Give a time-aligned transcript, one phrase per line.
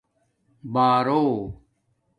[0.73, 1.23] بݳرا